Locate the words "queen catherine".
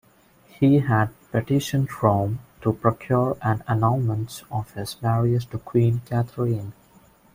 5.59-6.73